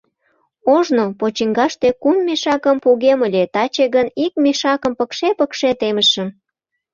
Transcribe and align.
Ожно 0.75 1.05
почиҥгаште 1.19 1.87
кум 2.01 2.17
мешакым 2.27 2.77
погем 2.83 3.19
ыле, 3.27 3.43
таче 3.53 3.85
гын 3.95 4.07
ик 4.25 4.33
мешакым 4.43 4.93
пыкше-пыкше 4.99 5.69
темышым. 5.79 6.27